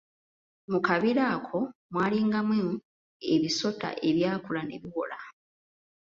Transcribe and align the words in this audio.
Mu 0.71 0.79
kabira 0.87 1.23
ako 1.35 1.59
mwalingamu 1.91 2.65
ebisota 3.33 3.89
ebyakula 4.09 4.61
ne 4.65 4.77
biwola. 4.81 5.17